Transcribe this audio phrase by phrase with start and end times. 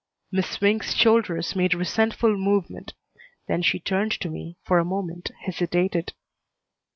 [0.31, 2.93] Miss Swink's shoulders made resentful movement;
[3.47, 6.13] then she turned to me, for a moment hesitated.